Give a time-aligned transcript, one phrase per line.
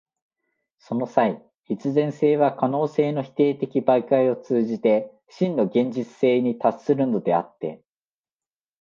[0.79, 7.83] その際、必然性は可能性の否定的媒介を通じて真の現実性に達するのであって、